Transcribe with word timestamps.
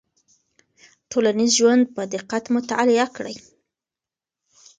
ټولنیز 1.11 1.51
ژوند 1.59 1.83
په 1.95 2.01
دقت 2.13 2.43
مطالعه 2.55 3.07
کړئ. 3.15 3.35